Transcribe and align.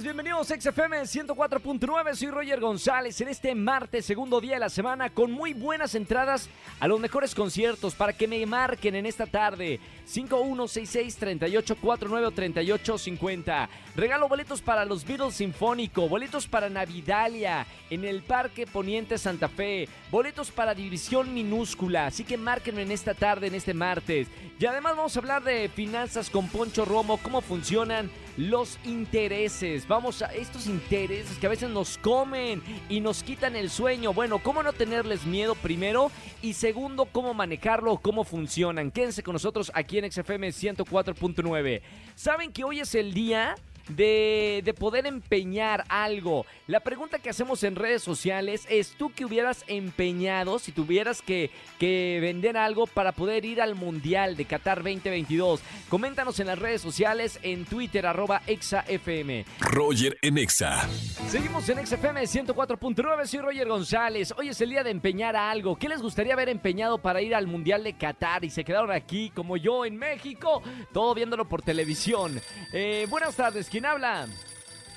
bienvenidos 0.00 0.50
a 0.50 0.58
XFM 0.58 1.02
104.9, 1.02 2.14
soy 2.14 2.30
Roger 2.30 2.60
González 2.60 3.20
en 3.20 3.28
este 3.28 3.54
martes, 3.54 4.06
segundo 4.06 4.40
día 4.40 4.54
de 4.54 4.60
la 4.60 4.70
semana, 4.70 5.10
con 5.10 5.30
muy 5.30 5.52
buenas 5.52 5.94
entradas 5.94 6.48
a 6.80 6.88
los 6.88 6.98
mejores 6.98 7.34
conciertos 7.34 7.94
para 7.94 8.14
que 8.14 8.26
me 8.26 8.46
marquen 8.46 8.94
en 8.94 9.04
esta 9.04 9.26
tarde. 9.26 9.80
5166-3849 10.08 12.26
o 12.26 12.30
3850. 12.30 13.68
Regalo 13.94 14.30
boletos 14.30 14.62
para 14.62 14.86
los 14.86 15.04
Beatles 15.04 15.34
Sinfónico, 15.34 16.08
boletos 16.08 16.48
para 16.48 16.70
Navidalia 16.70 17.66
en 17.90 18.06
el 18.06 18.22
Parque 18.22 18.66
Poniente 18.66 19.18
Santa 19.18 19.50
Fe, 19.50 19.90
boletos 20.10 20.50
para 20.50 20.74
División 20.74 21.34
Minúscula. 21.34 22.06
Así 22.06 22.24
que 22.24 22.38
márquenme 22.38 22.80
en 22.80 22.92
esta 22.92 23.12
tarde, 23.12 23.48
en 23.48 23.54
este 23.54 23.74
martes. 23.74 24.28
Y 24.58 24.64
además 24.64 24.96
vamos 24.96 25.14
a 25.14 25.20
hablar 25.20 25.44
de 25.44 25.68
finanzas 25.68 26.30
con 26.30 26.48
Poncho 26.48 26.86
Romo, 26.86 27.18
cómo 27.18 27.42
funcionan 27.42 28.10
los 28.36 28.78
intereses. 28.84 29.86
Vamos 29.86 30.22
a 30.22 30.26
estos 30.34 30.66
intereses 30.66 31.36
que 31.38 31.46
a 31.46 31.50
veces 31.50 31.70
nos 31.70 31.98
comen 31.98 32.62
y 32.88 33.00
nos 33.00 33.22
quitan 33.22 33.56
el 33.56 33.70
sueño. 33.70 34.12
Bueno, 34.12 34.38
cómo 34.38 34.62
no 34.62 34.72
tenerles 34.72 35.24
miedo 35.26 35.54
primero 35.54 36.10
y 36.40 36.54
segundo, 36.54 37.06
cómo 37.06 37.34
manejarlo, 37.34 37.98
cómo 37.98 38.24
funcionan. 38.24 38.90
Quédense 38.90 39.22
con 39.22 39.34
nosotros 39.34 39.70
aquí 39.74 39.98
en 39.98 40.10
XFM 40.10 40.48
104.9. 40.48 41.82
¿Saben 42.14 42.52
que 42.52 42.64
hoy 42.64 42.80
es 42.80 42.94
el 42.94 43.12
día? 43.14 43.56
De, 43.88 44.62
de, 44.64 44.74
poder 44.74 45.06
empeñar 45.06 45.84
algo. 45.88 46.46
La 46.66 46.80
pregunta 46.80 47.18
que 47.18 47.30
hacemos 47.30 47.62
en 47.64 47.76
redes 47.76 48.02
sociales 48.02 48.66
es, 48.70 48.92
¿tú 48.96 49.12
que 49.12 49.24
hubieras 49.24 49.64
empeñado 49.66 50.58
si 50.58 50.72
tuvieras 50.72 51.20
que, 51.22 51.50
que, 51.78 52.18
vender 52.20 52.56
algo 52.56 52.86
para 52.86 53.12
poder 53.12 53.44
ir 53.44 53.60
al 53.60 53.74
Mundial 53.74 54.36
de 54.36 54.44
Qatar 54.44 54.78
2022? 54.78 55.60
Coméntanos 55.88 56.38
en 56.40 56.46
las 56.46 56.58
redes 56.58 56.80
sociales, 56.80 57.38
en 57.42 57.64
Twitter, 57.64 58.06
arroba 58.06 58.42
ExaFM. 58.46 59.44
Roger 59.60 60.18
en 60.22 60.38
Exa. 60.38 60.88
Seguimos 61.28 61.68
en 61.68 61.86
XFM 61.86 62.22
104.9, 62.22 63.26
soy 63.26 63.40
Roger 63.40 63.68
González. 63.68 64.32
Hoy 64.36 64.48
es 64.48 64.60
el 64.60 64.70
día 64.70 64.84
de 64.84 64.90
empeñar 64.90 65.36
a 65.36 65.50
algo. 65.50 65.76
¿Qué 65.76 65.88
les 65.88 66.02
gustaría 66.02 66.34
haber 66.34 66.48
empeñado 66.48 66.98
para 66.98 67.20
ir 67.20 67.34
al 67.34 67.46
Mundial 67.46 67.84
de 67.84 67.94
Qatar? 67.94 68.44
Y 68.44 68.50
se 68.50 68.64
quedaron 68.64 68.90
aquí, 68.90 69.30
como 69.30 69.56
yo, 69.56 69.84
en 69.84 69.96
México, 69.96 70.62
todo 70.92 71.14
viéndolo 71.14 71.48
por 71.48 71.62
televisión. 71.62 72.40
Eh, 72.72 73.06
buenas 73.08 73.34
tardes, 73.36 73.68
¿quién 73.72 73.86
habla? 73.86 74.26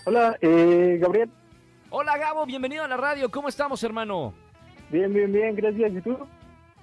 Hola, 0.04 0.38
eh, 0.42 0.98
Gabriel. 1.00 1.30
Hola, 1.90 2.18
Gabo, 2.18 2.46
bienvenido 2.46 2.84
a 2.84 2.88
la 2.90 2.98
radio. 2.98 3.32
¿Cómo 3.32 3.48
estamos, 3.48 3.82
hermano? 3.84 4.34
Bien, 4.92 5.12
bien, 5.14 5.32
bien, 5.32 5.56
gracias. 5.56 5.94
¿Y 5.94 6.02
tú? 6.02 6.18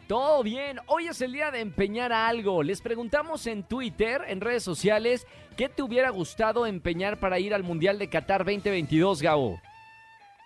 Todo 0.09 0.43
bien. 0.43 0.79
Hoy 0.87 1.09
es 1.09 1.21
el 1.21 1.33
día 1.33 1.51
de 1.51 1.61
empeñar 1.61 2.13
a 2.13 2.29
algo. 2.29 2.63
Les 2.63 2.81
preguntamos 2.81 3.47
en 3.47 3.63
Twitter, 3.63 4.23
en 4.27 4.41
redes 4.41 4.63
sociales, 4.63 5.27
¿qué 5.57 5.69
te 5.69 5.83
hubiera 5.83 6.09
gustado 6.09 6.67
empeñar 6.67 7.21
para 7.21 7.39
ir 7.39 7.53
al 7.53 7.63
Mundial 7.63 7.99
de 7.99 8.09
Qatar 8.09 8.45
2022, 8.45 9.21
Gabo? 9.21 9.61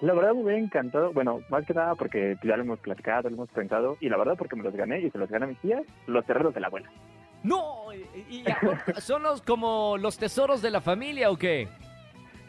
La 0.00 0.14
verdad 0.14 0.34
me 0.34 0.42
hubiera 0.42 0.58
encantado, 0.58 1.12
bueno, 1.12 1.40
más 1.48 1.64
que 1.64 1.72
nada 1.72 1.94
porque 1.94 2.36
ya 2.42 2.56
lo 2.56 2.64
hemos 2.64 2.80
platicado, 2.80 3.30
lo 3.30 3.36
hemos 3.36 3.48
pensado, 3.50 3.96
y 4.00 4.10
la 4.10 4.18
verdad 4.18 4.34
porque 4.36 4.56
me 4.56 4.62
los 4.62 4.74
gané 4.74 5.00
y 5.00 5.10
se 5.10 5.16
los 5.16 5.30
gané 5.30 5.46
a 5.46 5.48
mis 5.48 5.58
tías, 5.60 5.82
los 6.06 6.26
terrenos 6.26 6.52
de 6.52 6.60
la 6.60 6.66
abuela. 6.66 6.90
No, 7.46 7.94
y, 7.94 8.38
y 8.38 8.44
son 9.00 9.22
los 9.22 9.40
como 9.40 9.96
los 9.98 10.18
tesoros 10.18 10.60
de 10.62 10.70
la 10.70 10.80
familia 10.80 11.30
o 11.30 11.36
qué? 11.36 11.68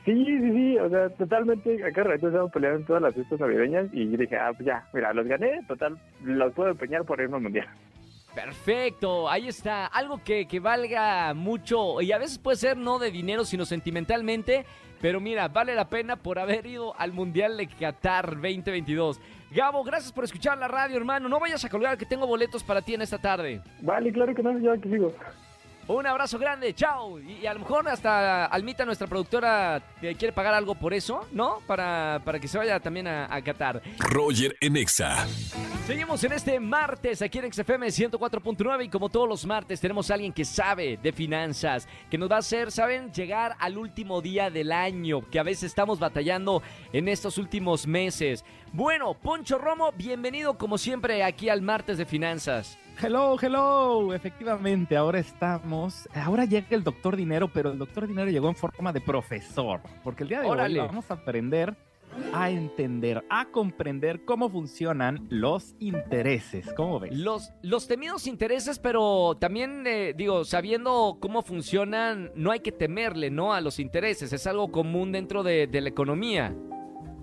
Sí, 0.06 0.26
sí, 0.26 0.52
sí, 0.52 0.78
o 0.78 0.90
sea, 0.90 1.10
totalmente, 1.10 1.84
acá 1.84 2.04
rato 2.04 2.28
estamos 2.28 2.52
peleando 2.52 2.80
en 2.80 2.86
todas 2.86 3.02
las 3.02 3.14
fiestas 3.14 3.40
navideñas 3.40 3.88
y 3.92 4.06
dije, 4.06 4.38
ah, 4.38 4.52
pues 4.54 4.66
ya, 4.66 4.88
mira, 4.94 5.14
los 5.14 5.28
gané, 5.28 5.60
total, 5.68 6.00
los 6.24 6.54
puedo 6.54 6.72
empeñar 6.72 7.04
por 7.04 7.20
irme 7.20 7.36
al 7.36 7.44
mundial. 7.44 7.68
Perfecto, 8.34 9.30
ahí 9.30 9.50
está, 9.50 9.86
algo 9.86 10.24
que, 10.24 10.48
que 10.48 10.60
valga 10.60 11.34
mucho 11.34 12.02
y 12.02 12.12
a 12.12 12.18
veces 12.18 12.40
puede 12.40 12.58
ser 12.58 12.78
no 12.78 13.00
de 13.00 13.12
dinero, 13.12 13.44
sino 13.44 13.66
sentimentalmente, 13.66 14.66
pero 15.02 15.20
mira, 15.20 15.48
vale 15.50 15.76
la 15.76 15.90
pena 15.90 16.16
por 16.16 16.40
haber 16.40 16.66
ido 16.66 16.98
al 17.00 17.14
Mundial 17.14 17.58
de 17.58 17.68
Qatar 17.68 18.36
2022. 18.36 19.20
Gabo, 19.50 19.84
gracias 19.84 20.12
por 20.12 20.26
escuchar 20.26 20.58
la 20.58 20.68
radio, 20.68 20.98
hermano. 20.98 21.30
No 21.30 21.40
vayas 21.40 21.64
a 21.64 21.70
colgar 21.70 21.98
que 21.98 22.06
tengo 22.06 22.28
boletos 22.28 22.64
para 22.64 22.82
ti 22.82 22.94
en 22.96 23.02
esta 23.02 23.18
tarde. 23.18 23.62
Vale, 23.82 24.12
claro 24.12 24.36
que 24.36 24.44
no, 24.44 24.58
ya 24.60 24.78
que 24.78 24.90
sigo. 24.90 25.14
Un 25.88 26.06
abrazo 26.06 26.38
grande, 26.38 26.74
chao. 26.74 27.20
Y, 27.20 27.40
y, 27.44 27.48
a 27.48 27.54
lo 27.54 27.62
mejor 27.62 27.88
hasta 27.88 28.46
Almita, 28.46 28.86
nuestra 28.86 29.08
productora, 29.08 29.82
quiere 30.00 30.34
pagar 30.34 30.54
algo 30.54 30.76
por 30.76 30.94
eso, 30.94 31.26
¿no? 31.32 31.60
Para, 31.66 32.22
para 32.26 32.40
que 32.40 32.48
se 32.48 32.58
vaya 32.58 32.80
también 32.80 33.08
a, 33.08 33.34
a 33.34 33.42
Qatar. 33.42 33.82
Roger 34.00 34.56
en 34.60 34.76
Exa. 34.76 35.26
Seguimos 35.86 36.22
en 36.26 36.34
este 36.34 36.60
martes 36.60 37.22
aquí 37.22 37.40
en 37.40 37.54
XFM 37.54 37.88
104.9 37.88 38.86
y 38.86 38.90
como 38.90 39.08
todos 39.08 39.30
los 39.30 39.46
martes 39.46 39.80
tenemos 39.80 40.12
a 40.12 40.16
alguien 40.16 40.34
que 40.34 40.44
sabe 40.44 41.00
de 41.02 41.14
finanzas, 41.14 41.88
que 42.12 42.18
nos 42.18 42.30
va 42.30 42.36
a 42.36 42.40
hacer, 42.40 42.74
¿saben? 42.74 43.14
Llegar 43.14 43.56
al 43.58 43.78
último 43.78 44.22
día 44.22 44.50
del 44.50 44.74
año, 44.74 45.22
que 45.30 45.40
a 45.40 45.44
veces 45.44 45.64
estamos 45.64 46.00
batallando 46.00 46.62
en 46.92 47.08
estos 47.08 47.38
últimos 47.38 47.88
meses. 47.88 48.44
Bueno, 48.74 49.14
Poncho 49.14 49.58
Romo, 49.58 49.94
bienvenido 49.94 50.58
como 50.58 50.78
siempre 50.78 51.24
aquí 51.24 51.48
al 51.48 51.62
martes 51.62 51.98
de 51.98 52.06
finanzas. 52.06 52.78
Hello, 53.00 53.38
hello. 53.40 54.12
Efectivamente, 54.14 54.98
ahora 54.98 55.20
estamos. 55.20 56.10
Ahora 56.16 56.46
llega 56.46 56.68
el 56.72 56.84
doctor 56.84 57.16
Dinero, 57.16 57.48
pero 57.48 57.72
el 57.72 57.78
doctor 57.78 58.08
Dinero 58.08 58.32
llegó 58.32 58.50
en 58.50 58.56
forma 58.56 58.92
de 58.92 59.02
profesor. 59.02 59.82
Porque 60.04 60.24
el 60.24 60.30
día 60.30 60.42
de 60.42 60.48
Órale. 60.48 60.82
hoy 60.82 60.88
vamos 60.88 61.12
a 61.12 61.14
aprender 61.14 61.76
a 62.34 62.50
entender, 62.50 63.24
a 63.30 63.46
comprender 63.52 64.26
cómo 64.26 64.50
funcionan 64.50 65.28
los 65.30 65.76
intereses. 65.78 66.74
¿Cómo 66.74 67.00
ves? 67.00 67.16
Los, 67.16 67.52
los 67.62 67.88
temidos 67.88 68.26
intereses, 68.26 68.80
pero 68.80 69.38
también, 69.40 69.86
eh, 69.86 70.16
digo, 70.18 70.44
sabiendo 70.44 71.18
cómo 71.20 71.44
funcionan, 71.44 72.32
no 72.34 72.50
hay 72.50 72.62
que 72.62 72.72
temerle, 72.72 73.30
¿no? 73.30 73.54
A 73.54 73.62
los 73.62 73.80
intereses. 73.80 74.34
Es 74.34 74.48
algo 74.48 74.72
común 74.72 75.12
dentro 75.12 75.44
de, 75.44 75.68
de 75.68 75.82
la 75.82 75.90
economía. 75.90 76.56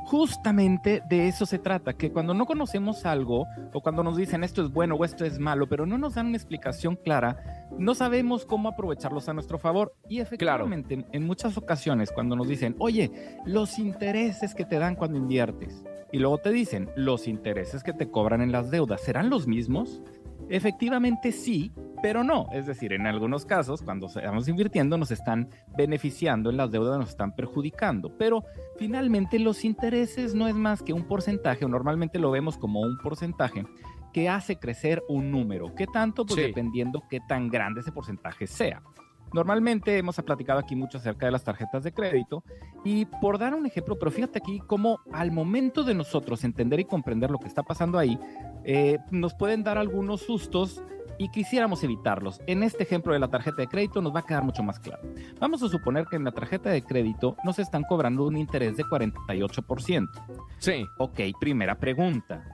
Justamente 0.04 1.02
de 1.08 1.28
eso 1.28 1.46
se 1.46 1.58
trata, 1.58 1.94
que 1.94 2.12
cuando 2.12 2.34
no 2.34 2.44
conocemos 2.44 3.06
algo 3.06 3.46
o 3.72 3.80
cuando 3.80 4.02
nos 4.02 4.16
dicen 4.16 4.44
esto 4.44 4.62
es 4.62 4.70
bueno 4.70 4.96
o 4.96 5.04
esto 5.04 5.24
es 5.24 5.38
malo, 5.38 5.66
pero 5.66 5.86
no 5.86 5.96
nos 5.96 6.14
dan 6.14 6.26
una 6.26 6.36
explicación 6.36 6.96
clara, 6.96 7.68
no 7.78 7.94
sabemos 7.94 8.44
cómo 8.44 8.68
aprovecharlos 8.68 9.28
a 9.28 9.32
nuestro 9.32 9.58
favor. 9.58 9.94
Y 10.08 10.20
efectivamente, 10.20 10.96
claro. 10.96 11.10
en 11.12 11.26
muchas 11.26 11.56
ocasiones 11.56 12.12
cuando 12.12 12.36
nos 12.36 12.48
dicen, 12.48 12.76
oye, 12.78 13.38
los 13.46 13.78
intereses 13.78 14.54
que 14.54 14.66
te 14.66 14.78
dan 14.78 14.94
cuando 14.94 15.16
inviertes, 15.16 15.84
y 16.12 16.18
luego 16.18 16.38
te 16.38 16.52
dicen, 16.52 16.90
los 16.94 17.26
intereses 17.26 17.82
que 17.82 17.92
te 17.92 18.08
cobran 18.08 18.40
en 18.40 18.52
las 18.52 18.70
deudas, 18.70 19.00
¿serán 19.00 19.30
los 19.30 19.48
mismos? 19.48 20.00
Efectivamente 20.48 21.32
sí, 21.32 21.72
pero 22.02 22.22
no. 22.22 22.46
Es 22.52 22.66
decir, 22.66 22.92
en 22.92 23.06
algunos 23.06 23.46
casos, 23.46 23.82
cuando 23.82 24.06
estamos 24.06 24.46
invirtiendo, 24.48 24.98
nos 24.98 25.10
están 25.10 25.48
beneficiando, 25.76 26.50
en 26.50 26.58
las 26.58 26.70
deudas 26.70 26.98
nos 26.98 27.08
están 27.08 27.34
perjudicando. 27.34 28.16
Pero 28.18 28.44
finalmente 28.78 29.38
los 29.38 29.64
intereses 29.64 30.34
no 30.34 30.46
es 30.46 30.54
más 30.54 30.82
que 30.82 30.92
un 30.92 31.04
porcentaje, 31.04 31.64
o 31.64 31.68
normalmente 31.68 32.18
lo 32.18 32.30
vemos 32.30 32.58
como 32.58 32.80
un 32.80 32.98
porcentaje, 32.98 33.64
que 34.12 34.28
hace 34.28 34.56
crecer 34.56 35.02
un 35.08 35.30
número. 35.30 35.74
¿Qué 35.74 35.86
tanto? 35.86 36.24
Pues 36.26 36.36
sí. 36.36 36.42
dependiendo 36.42 37.02
qué 37.08 37.20
tan 37.26 37.48
grande 37.48 37.80
ese 37.80 37.90
porcentaje 37.90 38.46
sea. 38.46 38.82
Normalmente 39.34 39.98
hemos 39.98 40.14
platicado 40.14 40.60
aquí 40.60 40.76
mucho 40.76 40.98
acerca 40.98 41.26
de 41.26 41.32
las 41.32 41.42
tarjetas 41.42 41.82
de 41.82 41.92
crédito 41.92 42.44
y 42.84 43.04
por 43.04 43.36
dar 43.36 43.52
un 43.52 43.66
ejemplo, 43.66 43.98
pero 43.98 44.12
fíjate 44.12 44.38
aquí 44.38 44.62
cómo 44.64 45.00
al 45.12 45.32
momento 45.32 45.82
de 45.82 45.92
nosotros 45.92 46.44
entender 46.44 46.78
y 46.78 46.84
comprender 46.84 47.32
lo 47.32 47.40
que 47.40 47.48
está 47.48 47.64
pasando 47.64 47.98
ahí, 47.98 48.16
eh, 48.62 48.98
nos 49.10 49.34
pueden 49.34 49.64
dar 49.64 49.76
algunos 49.76 50.20
sustos 50.20 50.84
y 51.18 51.30
quisiéramos 51.30 51.82
evitarlos. 51.82 52.40
En 52.46 52.62
este 52.62 52.84
ejemplo 52.84 53.12
de 53.12 53.18
la 53.18 53.26
tarjeta 53.26 53.56
de 53.56 53.66
crédito 53.66 54.00
nos 54.00 54.14
va 54.14 54.20
a 54.20 54.24
quedar 54.24 54.44
mucho 54.44 54.62
más 54.62 54.78
claro. 54.78 55.02
Vamos 55.40 55.64
a 55.64 55.68
suponer 55.68 56.06
que 56.06 56.14
en 56.14 56.22
la 56.22 56.30
tarjeta 56.30 56.70
de 56.70 56.82
crédito 56.82 57.36
nos 57.42 57.58
están 57.58 57.82
cobrando 57.82 58.24
un 58.26 58.36
interés 58.36 58.76
de 58.76 58.84
48%. 58.84 60.08
Sí. 60.58 60.86
Ok, 60.98 61.20
primera 61.40 61.74
pregunta. 61.74 62.44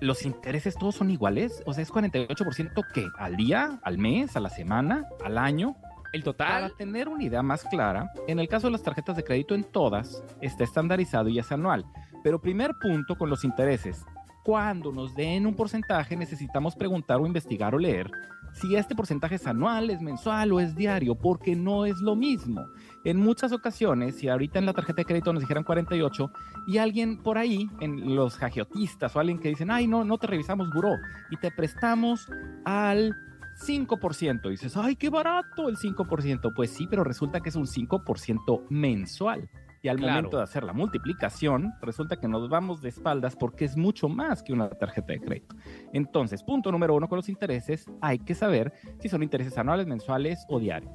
¿Los 0.00 0.24
intereses 0.24 0.76
todos 0.76 0.94
son 0.94 1.10
iguales? 1.10 1.62
O 1.66 1.74
sea, 1.74 1.82
¿es 1.82 1.92
48% 1.92 2.82
qué? 2.94 3.06
¿Al 3.18 3.36
día? 3.36 3.80
¿Al 3.82 3.98
mes? 3.98 4.34
¿A 4.34 4.40
la 4.40 4.48
semana? 4.48 5.06
¿Al 5.22 5.36
año? 5.36 5.76
El 6.12 6.22
total. 6.22 6.48
Para 6.48 6.70
tener 6.70 7.08
una 7.08 7.24
idea 7.24 7.42
más 7.42 7.64
clara, 7.64 8.10
en 8.26 8.38
el 8.38 8.48
caso 8.48 8.66
de 8.66 8.72
las 8.72 8.82
tarjetas 8.82 9.16
de 9.16 9.24
crédito 9.24 9.54
en 9.54 9.64
todas, 9.64 10.22
está 10.40 10.64
estandarizado 10.64 11.28
y 11.28 11.38
es 11.38 11.50
anual. 11.50 11.84
Pero 12.22 12.40
primer 12.40 12.74
punto 12.80 13.16
con 13.16 13.30
los 13.30 13.44
intereses. 13.44 14.04
Cuando 14.44 14.92
nos 14.92 15.14
den 15.14 15.46
un 15.46 15.54
porcentaje 15.54 16.16
necesitamos 16.16 16.74
preguntar 16.74 17.20
o 17.20 17.26
investigar 17.26 17.74
o 17.74 17.78
leer 17.78 18.10
si 18.52 18.76
este 18.76 18.94
porcentaje 18.94 19.36
es 19.36 19.46
anual, 19.46 19.90
es 19.90 20.00
mensual 20.00 20.52
o 20.52 20.60
es 20.60 20.74
diario, 20.74 21.14
porque 21.14 21.56
no 21.56 21.86
es 21.86 21.98
lo 21.98 22.14
mismo. 22.14 22.66
En 23.04 23.18
muchas 23.18 23.52
ocasiones, 23.52 24.16
si 24.16 24.28
ahorita 24.28 24.58
en 24.58 24.66
la 24.66 24.72
tarjeta 24.72 24.98
de 24.98 25.04
crédito 25.06 25.32
nos 25.32 25.40
dijeran 25.40 25.64
48 25.64 26.30
y 26.66 26.78
alguien 26.78 27.22
por 27.22 27.38
ahí, 27.38 27.68
en 27.80 28.14
los 28.14 28.36
jagiotistas 28.36 29.16
o 29.16 29.20
alguien 29.20 29.38
que 29.38 29.48
dicen, 29.48 29.70
ay, 29.70 29.86
no, 29.86 30.04
no 30.04 30.18
te 30.18 30.26
revisamos 30.26 30.70
buró 30.70 30.96
y 31.30 31.36
te 31.38 31.50
prestamos 31.50 32.28
al 32.64 33.14
5%. 33.54 34.46
Y 34.46 34.50
dices, 34.50 34.76
ay, 34.76 34.96
qué 34.96 35.10
barato 35.10 35.68
el 35.68 35.76
5%. 35.76 36.52
Pues 36.54 36.70
sí, 36.70 36.86
pero 36.88 37.04
resulta 37.04 37.40
que 37.40 37.48
es 37.48 37.56
un 37.56 37.66
5% 37.66 38.66
mensual. 38.70 39.48
Y 39.84 39.88
al 39.88 39.96
Claro. 39.96 40.14
momento 40.14 40.36
de 40.36 40.44
hacer 40.44 40.62
la 40.62 40.72
multiplicación, 40.72 41.72
resulta 41.82 42.16
que 42.20 42.28
nos 42.28 42.48
vamos 42.48 42.80
de 42.82 42.88
espaldas 42.88 43.34
porque 43.34 43.64
es 43.64 43.76
mucho 43.76 44.08
más 44.08 44.42
que 44.42 44.52
una 44.52 44.68
tarjeta 44.70 45.12
de 45.12 45.20
crédito. 45.20 45.56
Entonces, 45.92 46.44
punto 46.44 46.70
número 46.70 46.94
uno 46.94 47.08
con 47.08 47.16
los 47.16 47.28
intereses, 47.28 47.86
hay 48.00 48.20
que 48.20 48.34
saber 48.36 48.72
si 49.00 49.08
son 49.08 49.24
intereses 49.24 49.58
anuales, 49.58 49.88
mensuales 49.88 50.44
o 50.48 50.60
diarios. 50.60 50.92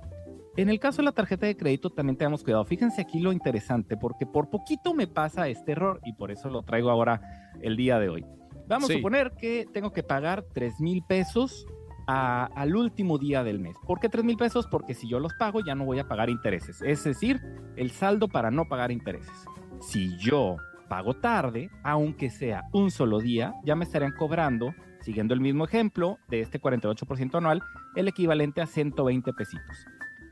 En 0.56 0.70
el 0.70 0.80
caso 0.80 0.98
de 0.98 1.04
la 1.04 1.12
tarjeta 1.12 1.46
de 1.46 1.58
crédito 1.58 1.90
también 1.90 2.16
tenemos 2.18 2.44
cuidado. 2.44 2.64
Fíjense 2.64 3.02
aquí 3.02 3.20
lo 3.20 3.32
interesante, 3.34 3.98
porque 3.98 4.26
por 4.26 4.50
poquito 4.50 4.94
me 4.94 5.06
pasa 5.06 5.50
este 5.50 5.74
error 5.74 6.00
y 6.06 6.14
por 6.14 6.32
eso 6.32 6.50
lo 6.50 6.64
traigo 6.64 6.90
ahora 6.90 7.52
el 7.62 7.76
día 7.76 8.00
de 8.00 8.08
hoy. 8.10 8.26
Vamos 8.70 8.88
Sí. 8.88 8.94
a 8.94 8.98
suponer 8.98 9.34
que 9.38 9.66
tengo 9.74 9.92
que 9.92 10.02
pagar 10.02 10.46
3 10.54 10.80
mil 10.80 11.04
pesos 11.08 11.66
al 12.08 12.76
último 12.76 13.18
día 13.18 13.44
del 13.44 13.60
mes. 13.60 13.78
¿Por 13.86 14.00
qué 14.00 14.10
3 14.10 14.24
mil 14.24 14.38
pesos? 14.38 14.66
Porque 14.68 14.94
si 14.94 15.08
yo 15.08 15.20
los 15.20 15.34
pago 15.34 15.60
ya 15.66 15.76
no 15.76 15.86
voy 15.86 16.00
a 16.00 16.08
pagar 16.08 16.30
intereses. 16.30 16.82
Es 16.82 17.04
decir, 17.04 17.42
el 17.76 17.92
saldo 17.92 18.28
para 18.28 18.50
no 18.50 18.66
pagar 18.66 18.92
intereses. 18.92 19.46
Si 19.82 20.18
yo 20.18 20.58
pago 20.88 21.16
tarde, 21.16 21.70
aunque 21.84 22.30
sea 22.30 22.64
un 22.72 22.92
solo 22.92 23.20
día, 23.20 23.54
ya 23.66 23.76
me 23.76 23.84
estarían 23.84 24.14
cobrando, 24.14 24.74
siguiendo 25.02 25.34
el 25.34 25.42
mismo 25.42 25.66
ejemplo 25.66 26.18
de 26.30 26.42
este 26.42 26.62
48% 26.62 27.36
anual, 27.36 27.62
el 27.96 28.08
equivalente 28.08 28.62
a 28.62 28.68
120 28.68 29.34
pesitos. 29.34 29.86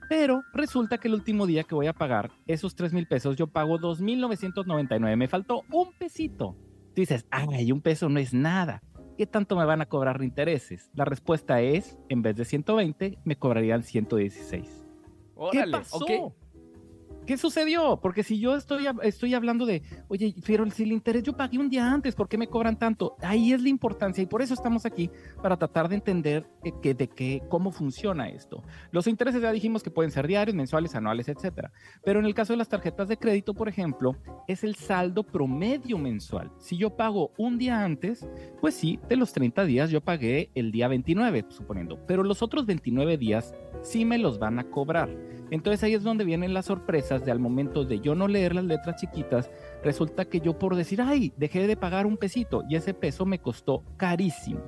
Pero 0.08 0.44
resulta 0.54 0.98
que 0.98 1.08
el 1.08 1.16
último 1.16 1.48
día 1.48 1.64
que 1.64 1.76
voy 1.76 1.88
a 1.88 1.94
pagar 1.94 2.32
esos 2.48 2.76
3 2.76 2.94
mil 2.94 3.08
pesos, 3.08 3.36
yo 3.36 3.48
pago 3.48 3.78
2,999. 3.80 5.16
Me 5.16 5.28
faltó 5.28 5.64
un 5.72 5.94
pesito. 5.98 6.56
Tú 6.94 7.02
dices, 7.02 7.26
ay, 7.32 7.72
un 7.72 7.82
peso 7.82 8.08
no 8.08 8.20
es 8.20 8.34
nada. 8.34 8.82
¿Qué 9.18 9.26
tanto 9.26 9.56
me 9.56 9.64
van 9.64 9.82
a 9.82 9.86
cobrar 9.86 10.20
de 10.20 10.26
intereses? 10.26 10.90
La 10.94 11.06
respuesta 11.06 11.62
es, 11.62 11.98
en 12.10 12.22
vez 12.22 12.36
de 12.36 12.44
120, 12.44 13.18
me 13.24 13.38
cobrarían 13.38 13.84
116. 13.84 14.86
Órale, 15.36 15.66
¿Qué 15.66 15.72
pasó? 15.72 16.36
¿Qué 17.26 17.38
sucedió? 17.38 18.00
Porque 18.02 18.24
si 18.24 18.40
yo 18.40 18.56
estoy, 18.56 18.86
estoy 19.02 19.34
hablando 19.34 19.66
de, 19.66 19.82
oye, 20.08 20.36
pero 20.46 20.70
si 20.70 20.84
el 20.84 20.92
interés 20.92 21.24
yo 21.24 21.34
pagué 21.34 21.58
un 21.58 21.70
día 21.70 21.92
antes, 21.92 22.14
¿por 22.14 22.28
qué 22.28 22.38
me 22.38 22.48
cobran 22.48 22.78
tanto? 22.78 23.16
Ahí 23.22 23.52
es 23.52 23.62
la 23.62 23.70
importancia 23.70 24.22
y 24.22 24.28
por 24.28 24.44
eso 24.44 24.54
estamos 24.54 24.86
aquí 24.86 25.10
para 25.42 25.58
tratar 25.58 25.90
de 25.90 25.96
entender 25.96 26.48
que, 26.84 26.94
de 26.94 27.08
qué, 27.08 27.42
cómo 27.50 27.72
funciona 27.72 28.30
esto. 28.30 28.64
Los 28.92 29.08
intereses 29.08 29.42
ya 29.42 29.52
dijimos 29.52 29.82
que 29.82 29.90
pueden 29.90 30.12
ser 30.12 30.28
diarios, 30.28 30.56
mensuales, 30.56 30.94
anuales, 30.94 31.28
etcétera. 31.28 31.72
Pero 32.04 32.20
en 32.20 32.26
el 32.26 32.36
caso 32.36 32.54
de 32.54 32.58
las 32.58 32.70
tarjetas 32.70 33.08
de 33.08 33.18
crédito, 33.18 33.56
por 33.56 33.70
ejemplo, 33.70 34.16
es 34.48 34.64
el 34.64 34.76
saldo 34.76 35.24
promedio 35.24 35.98
mensual. 35.98 36.52
Si 36.60 36.78
yo 36.78 36.96
pago 36.96 37.32
un 37.38 37.58
día 37.58 37.84
antes, 37.84 38.28
pues 38.62 38.76
sí, 38.76 39.00
de 39.10 39.16
los 39.16 39.34
30 39.34 39.66
días 39.66 39.90
yo 39.90 40.02
pagué 40.02 40.52
el 40.54 40.72
día 40.72 40.88
29, 40.88 41.46
suponiendo, 41.50 41.98
pero 42.06 42.24
los 42.24 42.44
otros 42.44 42.68
29 42.68 43.18
días 43.18 43.56
sí 43.82 44.06
me 44.06 44.20
los 44.20 44.38
van 44.38 44.60
a 44.60 44.66
cobrar. 44.66 45.10
Entonces 45.52 45.84
ahí 45.84 45.94
es 45.94 46.04
donde 46.04 46.24
vienen 46.24 46.54
las 46.54 46.66
sorpresas 46.66 47.15
de 47.24 47.32
al 47.32 47.40
momento 47.40 47.86
de 47.86 48.00
yo 48.00 48.16
no 48.16 48.28
leer 48.28 48.56
las 48.56 48.66
letras 48.66 49.00
chiquitas, 49.00 49.50
resulta 49.84 50.26
que 50.26 50.42
yo 50.42 50.58
por 50.58 50.76
decir, 50.76 51.02
ay, 51.02 51.32
dejé 51.38 51.68
de 51.68 51.78
pagar 51.78 52.06
un 52.06 52.18
pesito 52.18 52.64
y 52.68 52.76
ese 52.76 52.94
peso 52.94 53.26
me 53.26 53.40
costó 53.40 53.84
carísimo. 53.96 54.60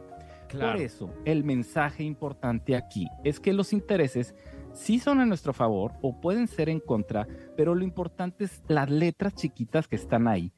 Claro. 0.47 0.73
Por 0.73 0.81
eso, 0.81 1.09
el 1.25 1.43
mensaje 1.43 2.03
importante 2.03 2.75
aquí 2.77 3.07
es 3.25 3.39
que 3.41 3.51
los 3.51 3.73
intereses 3.73 4.33
sí 4.71 4.99
son 4.99 5.19
a 5.19 5.25
nuestro 5.25 5.51
favor 5.51 5.91
o 6.01 6.21
pueden 6.21 6.47
ser 6.47 6.69
en 6.69 6.79
contra, 6.79 7.27
pero 7.57 7.75
lo 7.75 7.83
importante 7.83 8.45
es 8.45 8.63
las 8.69 8.89
letras 8.89 9.33
chiquitas 9.35 9.87
que 9.89 9.97
están 9.97 10.27
ahí. 10.27 10.53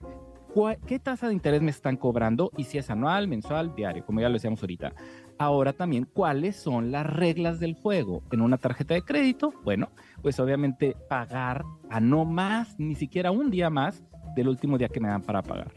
¿Cuál- 0.53 0.77
¿Qué 0.85 0.99
tasa 0.99 1.27
de 1.27 1.33
interés 1.33 1.61
me 1.61 1.69
están 1.71 1.95
cobrando? 1.95 2.51
Y 2.57 2.63
si 2.65 2.77
es 2.77 2.89
anual, 2.89 3.27
mensual, 3.27 3.73
diario, 3.75 4.05
como 4.05 4.19
ya 4.19 4.29
lo 4.29 4.33
decíamos 4.33 4.61
ahorita. 4.61 4.93
Ahora 5.37 5.73
también, 5.73 6.05
¿cuáles 6.11 6.55
son 6.55 6.91
las 6.91 7.05
reglas 7.05 7.59
del 7.59 7.75
juego? 7.75 8.23
En 8.31 8.41
una 8.41 8.57
tarjeta 8.57 8.95
de 8.95 9.03
crédito, 9.03 9.53
bueno, 9.63 9.89
pues 10.21 10.39
obviamente 10.39 10.95
pagar 11.07 11.63
a 11.89 11.99
no 11.99 12.25
más, 12.25 12.79
ni 12.79 12.95
siquiera 12.95 13.31
un 13.31 13.49
día 13.49 13.69
más 13.69 14.03
del 14.35 14.47
último 14.47 14.77
día 14.77 14.89
que 14.89 14.99
me 14.99 15.09
dan 15.09 15.21
para 15.21 15.41
pagar. 15.41 15.71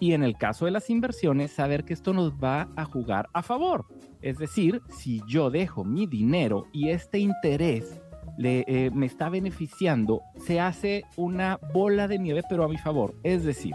Y 0.00 0.12
en 0.12 0.22
el 0.22 0.36
caso 0.36 0.64
de 0.64 0.70
las 0.70 0.90
inversiones, 0.90 1.50
saber 1.50 1.84
que 1.84 1.92
esto 1.92 2.12
nos 2.12 2.32
va 2.32 2.68
a 2.76 2.84
jugar 2.84 3.28
a 3.32 3.42
favor. 3.42 3.86
Es 4.22 4.38
decir, 4.38 4.80
si 4.88 5.20
yo 5.26 5.50
dejo 5.50 5.84
mi 5.84 6.06
dinero 6.06 6.66
y 6.72 6.90
este 6.90 7.18
interés 7.18 8.00
le, 8.36 8.64
eh, 8.68 8.90
me 8.92 9.06
está 9.06 9.28
beneficiando, 9.28 10.22
se 10.36 10.60
hace 10.60 11.04
una 11.16 11.58
bola 11.74 12.06
de 12.06 12.18
nieve, 12.18 12.42
pero 12.48 12.64
a 12.64 12.68
mi 12.68 12.78
favor. 12.78 13.16
Es 13.24 13.42
decir, 13.42 13.74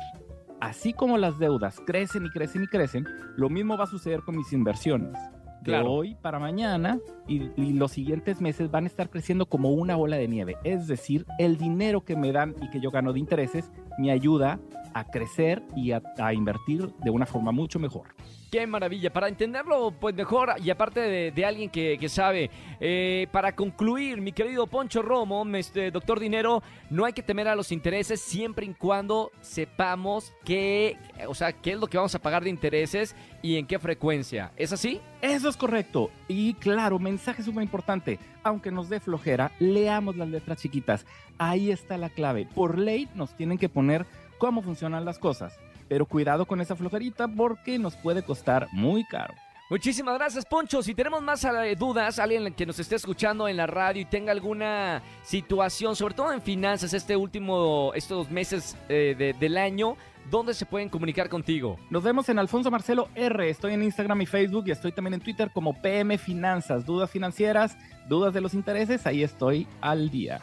así 0.62 0.94
como 0.94 1.18
las 1.18 1.40
deudas 1.40 1.82
crecen 1.86 2.26
y 2.26 2.30
crecen 2.30 2.64
y 2.64 2.68
crecen, 2.68 3.06
lo 3.36 3.50
mismo 3.50 3.78
va 3.78 3.84
a 3.84 3.88
suceder 3.88 4.22
con 4.22 4.38
mis 4.38 4.54
inversiones. 4.54 5.20
De 5.64 5.80
hoy 5.80 6.16
para 6.16 6.40
mañana 6.40 7.00
y, 7.28 7.50
y 7.56 7.74
los 7.74 7.92
siguientes 7.92 8.42
meses 8.42 8.70
van 8.70 8.84
a 8.84 8.88
estar 8.88 9.10
creciendo 9.10 9.46
como 9.46 9.72
una 9.72 9.96
bola 9.96 10.18
de 10.18 10.28
nieve. 10.28 10.58
Es 10.64 10.88
decir, 10.88 11.26
el 11.40 11.58
dinero 11.58 12.04
que 12.04 12.16
me 12.16 12.32
dan 12.32 12.56
y 12.62 12.70
que 12.70 12.82
yo 12.82 12.92
gano 12.92 13.14
de 13.14 13.20
intereses 13.20 13.72
me 13.98 14.12
ayuda 14.12 14.60
a 14.94 15.06
crecer 15.06 15.64
y 15.76 15.92
a, 15.92 16.02
a 16.18 16.34
invertir 16.34 16.94
de 17.04 17.10
una 17.10 17.26
forma 17.26 17.52
mucho 17.52 17.80
mejor. 17.80 18.16
Qué 18.54 18.68
maravilla. 18.68 19.12
Para 19.12 19.30
entenderlo, 19.30 19.90
pues 20.00 20.14
mejor, 20.14 20.54
y 20.64 20.70
aparte 20.70 21.32
de, 21.32 21.44
alguien 21.44 21.72
que, 21.72 21.98
que 22.00 22.08
sabe, 22.08 22.52
eh, 22.80 23.26
para 23.32 23.56
concluir, 23.56 24.22
mi 24.22 24.32
querido 24.32 24.68
Poncho 24.68 25.02
Romo, 25.02 25.44
este, 25.56 25.90
doctor 25.90 26.20
Dinero, 26.20 26.62
no 26.92 27.06
hay 27.06 27.14
que 27.14 27.24
temer 27.24 27.48
a 27.48 27.56
los 27.56 27.72
intereses 27.72 28.22
siempre 28.22 28.68
y 28.68 28.74
cuando 28.76 29.32
sepamos 29.42 30.34
qué, 30.46 31.00
o 31.28 31.34
sea, 31.34 31.52
qué 31.52 31.72
es 31.72 31.80
lo 31.80 31.88
que 31.88 31.98
vamos 31.98 32.14
a 32.14 32.22
pagar 32.22 32.44
de 32.44 32.52
intereses 32.52 33.16
y 33.42 33.58
en 33.58 33.66
qué 33.66 33.80
frecuencia. 33.80 34.52
¿Es 34.56 34.72
así? 34.72 35.02
Eso 35.24 35.50
es 35.50 35.58
correcto. 35.58 36.12
Y 36.28 36.54
claro, 36.54 37.00
mensaje 37.00 37.42
súper 37.42 37.64
importante. 37.64 38.20
Aunque 38.44 38.70
nos 38.70 38.88
dé 38.88 39.00
flojera, 39.00 39.52
leamos 39.58 40.16
las 40.16 40.30
letras 40.30 40.62
chiquitas. 40.62 41.08
Ahí 41.40 41.72
está 41.72 41.98
la 41.98 42.10
clave. 42.10 42.48
Por 42.54 42.78
ley 42.78 43.10
nos 43.16 43.36
tienen 43.36 43.58
que 43.58 43.68
poner 43.68 44.06
cómo 44.38 44.62
funcionan 44.62 45.06
las 45.06 45.18
cosas. 45.18 45.58
Pero 45.90 46.06
cuidado 46.06 46.46
con 46.46 46.62
esa 46.62 46.76
flojerita 46.76 47.28
porque 47.28 47.78
nos 47.80 47.96
puede 47.96 48.24
costar 48.24 48.68
muy 48.72 49.04
caro. 49.06 49.34
Muchísimas 49.70 50.16
gracias, 50.20 50.46
Poncho. 50.46 50.84
Si 50.84 50.94
tenemos 50.94 51.22
más 51.24 51.44
eh, 51.46 51.76
dudas, 51.78 52.20
alguien 52.20 52.54
que 52.54 52.66
nos 52.66 52.78
esté 52.80 52.96
escuchando 52.96 53.48
en 53.48 53.58
la 53.58 53.66
radio 53.66 54.02
y 54.02 54.06
tenga 54.06 54.32
alguna 54.32 55.02
situación, 55.24 55.96
sobre 55.96 56.14
todo 56.14 56.32
en 56.32 56.42
finanzas, 56.42 56.94
este 56.94 57.16
último, 57.16 57.92
estos 57.96 58.30
meses 58.30 58.78
eh, 58.90 59.16
de- 59.18 59.34
del 59.34 59.58
año, 59.58 59.96
¿dónde 60.30 60.54
se 60.54 60.66
pueden 60.68 60.90
comunicar 60.90 61.28
contigo? 61.28 61.80
Nos 61.90 62.04
vemos 62.04 62.30
en 62.30 62.38
Alfonso 62.40 62.70
Marcelo 62.70 63.08
R. 63.16 63.50
Estoy 63.50 63.74
en 63.74 63.84
Instagram 63.84 64.22
y 64.22 64.26
Facebook 64.28 64.66
y 64.68 64.72
estoy 64.72 64.92
también 64.92 65.16
en 65.16 65.22
Twitter 65.22 65.50
como 65.52 65.74
PM 65.82 66.18
Finanzas. 66.20 66.86
Dudas 66.86 67.10
financieras, 67.10 67.76
dudas 68.08 68.34
de 68.34 68.42
los 68.42 68.54
intereses, 68.54 69.08
ahí 69.08 69.24
estoy 69.24 69.68
al 69.82 70.10
día. 70.12 70.40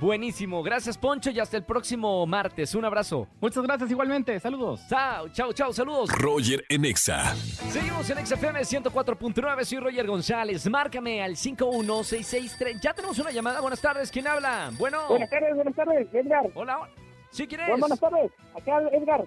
Buenísimo. 0.00 0.62
Gracias, 0.62 0.98
Poncho, 0.98 1.30
y 1.30 1.38
hasta 1.40 1.56
el 1.56 1.64
próximo 1.64 2.26
martes. 2.26 2.74
Un 2.74 2.84
abrazo. 2.84 3.28
Muchas 3.40 3.62
gracias 3.62 3.90
igualmente. 3.90 4.38
Saludos. 4.40 4.80
Chao, 4.88 5.28
chao, 5.28 5.52
chao. 5.52 5.72
Saludos. 5.72 6.10
Roger 6.18 6.64
en 6.68 6.84
Exa. 6.84 7.34
Seguimos 7.70 8.08
en 8.10 8.26
XFM 8.26 8.60
104.9. 8.60 9.64
Soy 9.64 9.78
Roger 9.78 10.06
González. 10.06 10.68
Márcame 10.68 11.22
al 11.22 11.36
51663. 11.36 12.80
Ya 12.80 12.92
tenemos 12.92 13.18
una 13.18 13.30
llamada. 13.30 13.60
Buenas 13.60 13.80
tardes. 13.80 14.10
¿Quién 14.10 14.26
habla? 14.26 14.70
Bueno. 14.78 15.06
Buenas 15.08 15.30
tardes, 15.30 15.54
buenas 15.54 15.74
tardes, 15.74 16.08
Edgar. 16.12 16.44
Hola. 16.54 16.88
¿Sí 17.30 17.46
quién 17.46 17.60
es? 17.62 17.66
Bueno, 17.68 17.80
buenas 17.80 18.00
tardes, 18.00 18.30
acá 18.56 18.78
Edgar. 18.92 19.24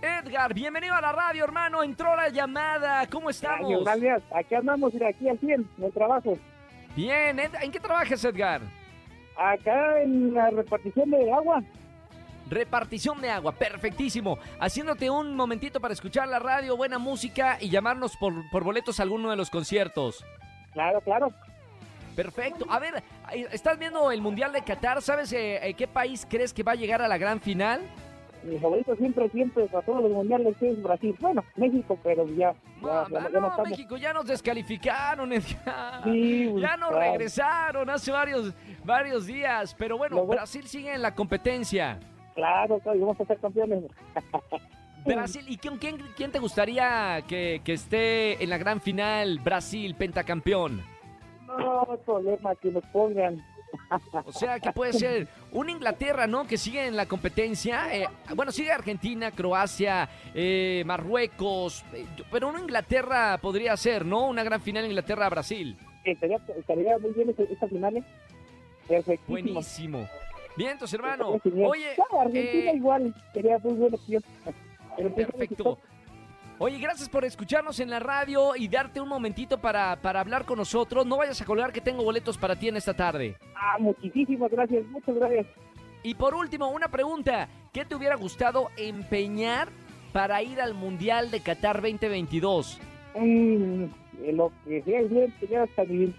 Edgar, 0.00 0.52
bienvenido 0.52 0.94
a 0.94 1.00
la 1.00 1.12
radio, 1.12 1.44
hermano. 1.44 1.82
Entró 1.82 2.16
la 2.16 2.28
llamada. 2.28 3.06
¿Cómo 3.08 3.30
estamos? 3.30 3.70
Gracias, 3.84 4.00
gracias. 4.02 4.22
Aquí 4.34 4.54
andamos, 4.54 4.92
mira, 4.94 5.08
aquí 5.08 5.28
al 5.28 5.38
100, 5.38 5.68
en 5.78 5.84
el 5.84 5.92
trabajo. 5.92 6.38
Bien. 6.96 7.38
Ed- 7.38 7.54
¿En 7.62 7.70
qué 7.70 7.78
trabajas, 7.78 8.24
Edgar? 8.24 8.60
Acá 9.36 10.02
en 10.02 10.34
la 10.34 10.50
repartición 10.50 11.10
de 11.10 11.32
agua. 11.32 11.62
Repartición 12.48 13.20
de 13.20 13.30
agua, 13.30 13.52
perfectísimo. 13.52 14.38
Haciéndote 14.60 15.08
un 15.08 15.34
momentito 15.36 15.80
para 15.80 15.94
escuchar 15.94 16.28
la 16.28 16.38
radio, 16.38 16.76
buena 16.76 16.98
música 16.98 17.56
y 17.60 17.70
llamarnos 17.70 18.16
por, 18.16 18.34
por 18.50 18.64
boletos 18.64 19.00
a 19.00 19.04
alguno 19.04 19.30
de 19.30 19.36
los 19.36 19.48
conciertos. 19.48 20.24
Claro, 20.72 21.00
claro. 21.00 21.32
Perfecto. 22.14 22.66
A 22.68 22.78
ver, 22.78 23.02
¿estás 23.52 23.78
viendo 23.78 24.10
el 24.10 24.20
Mundial 24.20 24.52
de 24.52 24.62
Qatar? 24.62 25.00
¿Sabes 25.00 25.32
eh, 25.32 25.66
eh, 25.66 25.74
qué 25.74 25.86
país 25.86 26.26
crees 26.28 26.52
que 26.52 26.62
va 26.62 26.72
a 26.72 26.76
llegar 26.76 27.00
a 27.00 27.08
la 27.08 27.16
gran 27.16 27.40
final? 27.40 27.80
Mi 28.44 28.58
favorito 28.58 28.96
siempre, 28.96 29.28
siempre, 29.30 29.66
para 29.66 29.84
todos 29.84 30.02
los 30.02 30.10
mundiales 30.12 30.60
es 30.60 30.82
Brasil. 30.82 31.14
Bueno, 31.20 31.44
México, 31.56 31.98
pero 32.02 32.26
ya, 32.26 32.52
ya, 32.52 32.54
No, 32.80 33.08
ya, 33.08 33.20
ya 33.22 33.28
no, 33.28 33.40
no 33.40 33.48
estamos. 33.48 33.70
México 33.70 33.96
ya 33.96 34.12
nos 34.12 34.26
descalificaron. 34.26 35.32
Edgar. 35.32 36.02
Sí, 36.04 36.52
Ya 36.58 36.76
nos 36.76 36.90
claro. 36.90 36.98
regresaron 37.12 37.90
hace 37.90 38.10
varios, 38.10 38.52
varios 38.84 39.26
días. 39.26 39.74
Pero 39.78 39.96
bueno, 39.96 40.26
Brasil 40.26 40.66
sigue 40.66 40.92
en 40.94 41.02
la 41.02 41.14
competencia. 41.14 42.00
Claro, 42.34 42.78
claro, 42.80 42.98
y 42.98 43.00
vamos 43.00 43.20
a 43.20 43.24
ser 43.26 43.38
campeones. 43.38 43.84
Brasil, 45.04 45.44
¿y 45.48 45.56
quién, 45.56 45.76
quién, 45.78 45.98
quién 46.16 46.30
te 46.30 46.38
gustaría 46.38 47.22
que, 47.28 47.60
que 47.64 47.72
esté 47.72 48.42
en 48.42 48.50
la 48.50 48.58
gran 48.58 48.80
final? 48.80 49.40
Brasil, 49.40 49.94
pentacampeón. 49.96 50.80
No, 51.46 51.86
problema 52.04 52.54
que 52.56 52.70
nos 52.70 52.84
pongan. 52.86 53.44
O 54.24 54.32
sea, 54.32 54.60
que 54.60 54.72
puede 54.72 54.92
ser 54.92 55.28
una 55.50 55.70
Inglaterra, 55.70 56.26
¿no? 56.26 56.46
Que 56.46 56.56
sigue 56.56 56.86
en 56.86 56.96
la 56.96 57.06
competencia. 57.06 57.94
Eh, 57.94 58.06
bueno, 58.34 58.52
sigue 58.52 58.72
Argentina, 58.72 59.30
Croacia, 59.30 60.08
eh, 60.34 60.82
Marruecos. 60.86 61.84
eh, 61.92 62.06
pero 62.30 62.48
una 62.48 62.60
Inglaterra 62.60 63.38
podría 63.38 63.76
ser, 63.76 64.04
¿no? 64.04 64.28
Una 64.28 64.42
gran 64.44 64.60
final 64.60 64.84
Inglaterra-Brasil. 64.84 65.76
Estaría, 66.04 66.38
estaría 66.58 66.98
muy 66.98 67.12
bien 67.12 67.30
esta, 67.30 67.42
esta 67.44 67.68
final, 67.68 67.96
¿eh? 67.98 68.04
Buenísimo. 69.26 70.08
Vientos, 70.56 70.92
hermano. 70.92 71.40
Oye, 71.66 71.96
Argentina 72.18 72.70
eh, 72.70 72.76
igual, 72.76 73.14
sería 73.32 73.58
muy 73.58 73.74
buena 73.74 73.96
opción. 73.96 74.22
Pero 74.96 75.14
Perfecto. 75.14 75.78
Oye, 76.58 76.78
gracias 76.78 77.08
por 77.08 77.24
escucharnos 77.24 77.80
en 77.80 77.90
la 77.90 77.98
radio 77.98 78.54
y 78.54 78.68
darte 78.68 79.00
un 79.00 79.08
momentito 79.08 79.58
para, 79.58 79.96
para 79.96 80.20
hablar 80.20 80.44
con 80.44 80.58
nosotros. 80.58 81.04
No 81.06 81.16
vayas 81.16 81.40
a 81.40 81.44
colgar 81.44 81.72
que 81.72 81.80
tengo 81.80 82.04
boletos 82.04 82.38
para 82.38 82.56
ti 82.56 82.68
en 82.68 82.76
esta 82.76 82.94
tarde. 82.94 83.36
Ah, 83.56 83.76
muchísimas 83.78 84.50
gracias, 84.50 84.86
muchas 84.86 85.16
gracias. 85.16 85.46
Y 86.02 86.14
por 86.14 86.34
último, 86.34 86.68
una 86.68 86.88
pregunta. 86.88 87.48
¿Qué 87.72 87.84
te 87.84 87.94
hubiera 87.94 88.16
gustado 88.16 88.68
empeñar 88.76 89.68
para 90.12 90.42
ir 90.42 90.60
al 90.60 90.74
Mundial 90.74 91.30
de 91.30 91.40
Qatar 91.40 91.80
2022? 91.80 92.80
Mm, 93.14 93.84
lo 94.32 94.52
que 94.64 94.82
sea, 94.82 95.02
bien, 95.02 95.32
tenía 95.40 95.62
hasta 95.62 95.84
mi 95.84 96.04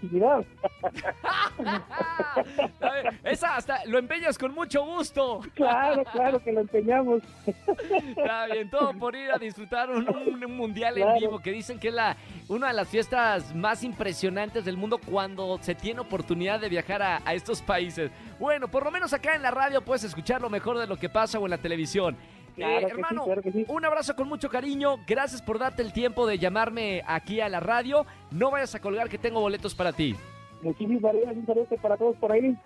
ver, 2.80 3.14
esa 3.24 3.56
hasta 3.56 3.84
lo 3.86 3.98
empeñas 3.98 4.36
con 4.38 4.52
mucho 4.54 4.84
gusto. 4.84 5.40
Claro, 5.54 6.02
claro 6.12 6.42
que 6.42 6.52
lo 6.52 6.60
empeñamos. 6.60 7.22
Está 7.46 8.46
bien, 8.46 8.68
todo 8.70 8.92
por 8.94 9.14
ir 9.14 9.30
a 9.30 9.38
disfrutar 9.38 9.90
un, 9.90 10.08
un- 10.08 10.44
un 10.44 10.56
mundial 10.56 10.98
en 10.98 11.14
vivo 11.14 11.38
que 11.38 11.52
dicen 11.52 11.78
que 11.78 11.88
es 11.88 11.94
la, 11.94 12.16
una 12.48 12.68
de 12.68 12.74
las 12.74 12.88
fiestas 12.88 13.54
más 13.54 13.82
impresionantes 13.84 14.64
del 14.64 14.76
mundo 14.76 14.98
cuando 14.98 15.58
se 15.60 15.74
tiene 15.74 16.00
oportunidad 16.00 16.60
de 16.60 16.68
viajar 16.68 17.02
a, 17.02 17.22
a 17.24 17.34
estos 17.34 17.62
países. 17.62 18.10
Bueno, 18.38 18.68
por 18.68 18.84
lo 18.84 18.90
menos 18.90 19.12
acá 19.12 19.34
en 19.34 19.42
la 19.42 19.50
radio 19.50 19.82
puedes 19.82 20.04
escuchar 20.04 20.40
lo 20.40 20.50
mejor 20.50 20.78
de 20.78 20.86
lo 20.86 20.96
que 20.96 21.08
pasa 21.08 21.38
o 21.38 21.44
en 21.46 21.50
la 21.50 21.58
televisión. 21.58 22.16
Claro 22.56 22.78
Eh, 22.78 22.80
sí, 22.86 22.90
hermano, 22.92 23.24
claro 23.24 23.42
que 23.42 23.52
sí. 23.52 23.64
un 23.68 23.84
abrazo 23.84 24.14
con 24.16 24.28
mucho 24.28 24.48
cariño. 24.48 24.96
Gracias 25.06 25.42
por 25.42 25.58
darte 25.58 25.82
el 25.82 25.92
tiempo 25.92 26.26
de 26.26 26.38
llamarme 26.38 27.02
aquí 27.06 27.40
a 27.40 27.48
la 27.48 27.60
radio. 27.60 28.06
No 28.30 28.50
vayas 28.50 28.74
a 28.74 28.80
colgar 28.80 29.08
que 29.08 29.18
tengo 29.18 29.40
boletos 29.40 29.74
para 29.74 29.92
ti. 29.92 30.14
Muchísimas 30.62 31.02
gracias, 31.12 31.36
un 31.36 31.46
saludo 31.46 31.66
para 31.82 31.96
todos 31.96 32.16
por 32.16 32.32
ahí. 32.32 32.56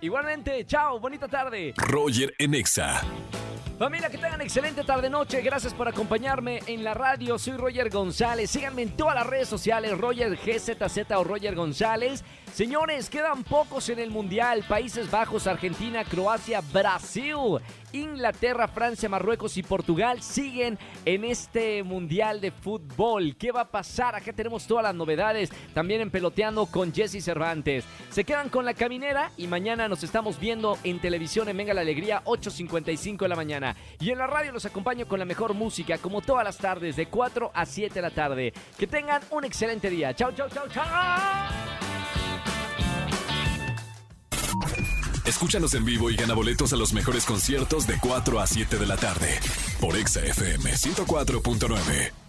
Igualmente, 0.00 0.64
chao, 0.64 1.00
bonita 1.00 1.26
tarde. 1.28 1.74
Roger 1.76 2.32
en 2.38 2.54
Exa. 2.54 3.00
Familia, 3.78 4.10
que 4.10 4.18
tengan 4.18 4.40
excelente 4.40 4.82
tarde-noche. 4.82 5.40
Gracias 5.40 5.72
por 5.72 5.86
acompañarme 5.86 6.60
en 6.66 6.82
la 6.82 6.94
radio. 6.94 7.38
Soy 7.38 7.56
Roger 7.56 7.90
González. 7.90 8.50
Síganme 8.50 8.82
en 8.82 8.96
todas 8.96 9.14
las 9.14 9.24
redes 9.24 9.46
sociales, 9.46 9.96
Roger 9.96 10.36
GZZ 10.36 11.12
o 11.14 11.22
Roger 11.22 11.54
González. 11.54 12.24
Señores, 12.52 13.08
quedan 13.08 13.44
pocos 13.44 13.88
en 13.88 14.00
el 14.00 14.10
Mundial. 14.10 14.64
Países 14.68 15.08
Bajos, 15.08 15.46
Argentina, 15.46 16.02
Croacia, 16.02 16.60
Brasil, 16.72 17.60
Inglaterra, 17.92 18.66
Francia, 18.66 19.08
Marruecos 19.08 19.56
y 19.56 19.62
Portugal 19.62 20.22
siguen 20.22 20.76
en 21.04 21.22
este 21.24 21.84
Mundial 21.84 22.40
de 22.40 22.50
Fútbol. 22.50 23.36
¿Qué 23.36 23.52
va 23.52 23.60
a 23.60 23.70
pasar? 23.70 24.16
Acá 24.16 24.32
tenemos 24.32 24.66
todas 24.66 24.82
las 24.82 24.94
novedades. 24.94 25.50
También 25.72 26.00
en 26.00 26.10
Peloteando 26.10 26.66
con 26.66 26.92
Jesse 26.92 27.22
Cervantes. 27.22 27.84
Se 28.10 28.24
quedan 28.24 28.48
con 28.48 28.64
la 28.64 28.74
caminera 28.74 29.30
y 29.36 29.46
mañana 29.46 29.86
nos 29.86 30.02
estamos 30.02 30.40
viendo 30.40 30.78
en 30.82 30.98
televisión 30.98 31.48
en 31.48 31.56
Venga 31.56 31.74
la 31.74 31.82
Alegría, 31.82 32.24
8.55 32.24 33.18
de 33.18 33.28
la 33.28 33.36
mañana. 33.36 33.67
Y 34.00 34.10
en 34.10 34.18
la 34.18 34.26
radio 34.26 34.52
los 34.52 34.64
acompaño 34.64 35.06
con 35.06 35.18
la 35.18 35.24
mejor 35.24 35.54
música, 35.54 35.98
como 35.98 36.20
todas 36.20 36.44
las 36.44 36.58
tardes, 36.58 36.96
de 36.96 37.06
4 37.06 37.50
a 37.54 37.66
7 37.66 37.94
de 37.94 38.02
la 38.02 38.10
tarde. 38.10 38.52
Que 38.78 38.86
tengan 38.86 39.22
un 39.30 39.44
excelente 39.44 39.90
día. 39.90 40.14
Chau, 40.14 40.32
chau, 40.32 40.48
chau, 40.48 40.68
chau. 40.68 40.84
Escúchanos 45.28 45.74
en 45.74 45.84
vivo 45.84 46.10
y 46.10 46.16
gana 46.16 46.32
boletos 46.32 46.72
a 46.72 46.76
los 46.76 46.94
mejores 46.94 47.26
conciertos 47.26 47.86
de 47.86 47.98
4 48.00 48.40
a 48.40 48.46
7 48.46 48.78
de 48.78 48.86
la 48.86 48.96
tarde. 48.96 49.38
Por 49.78 49.96
Exa 49.96 50.20
FM 50.20 50.72
104.9. 50.72 52.27